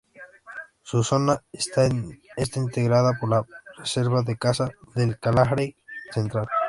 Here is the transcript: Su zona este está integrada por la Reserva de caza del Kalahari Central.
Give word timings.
Su 0.81 1.03
zona 1.03 1.43
este 1.51 1.85
está 2.35 2.59
integrada 2.59 3.19
por 3.19 3.29
la 3.29 3.45
Reserva 3.77 4.23
de 4.23 4.35
caza 4.35 4.71
del 4.95 5.19
Kalahari 5.19 5.75
Central. 6.11 6.47